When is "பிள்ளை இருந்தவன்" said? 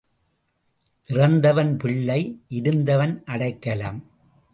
1.77-3.23